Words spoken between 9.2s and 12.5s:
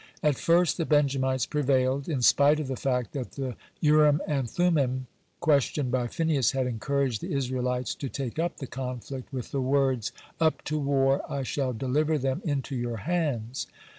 with the words: "Up to war, I shall deliver them